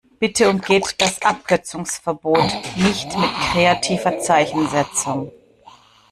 Bitte 0.17 0.49
umgeht 0.49 0.95
das 0.99 1.21
Abkürzungsverbot 1.21 2.51
nicht 2.75 3.15
mit 3.19 3.29
kreativer 3.51 4.17
Zeichensetzung! 4.17 5.31